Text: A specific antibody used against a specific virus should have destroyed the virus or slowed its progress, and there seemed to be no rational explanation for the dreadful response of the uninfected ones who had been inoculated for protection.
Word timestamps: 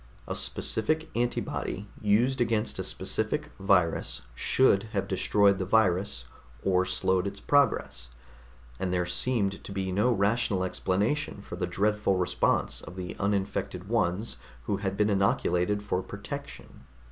A 0.27 0.33
specific 0.33 1.11
antibody 1.15 1.87
used 2.01 2.41
against 2.41 2.79
a 2.79 2.83
specific 2.83 3.51
virus 3.59 4.23
should 4.33 4.81
have 4.93 5.07
destroyed 5.07 5.59
the 5.59 5.65
virus 5.65 6.25
or 6.63 6.85
slowed 6.87 7.27
its 7.27 7.39
progress, 7.39 8.09
and 8.79 8.91
there 8.91 9.05
seemed 9.05 9.63
to 9.63 9.71
be 9.71 9.91
no 9.91 10.11
rational 10.11 10.63
explanation 10.63 11.43
for 11.43 11.55
the 11.55 11.67
dreadful 11.67 12.17
response 12.17 12.81
of 12.81 12.95
the 12.95 13.15
uninfected 13.19 13.87
ones 13.89 14.37
who 14.63 14.77
had 14.77 14.97
been 14.97 15.11
inoculated 15.11 15.83
for 15.83 16.01
protection. 16.01 16.85